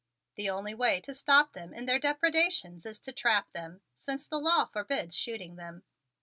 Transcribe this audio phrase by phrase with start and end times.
[0.33, 4.39] The only way to stop them in their depredations is to trap them, since the
[4.39, 5.83] law forbids shooting them."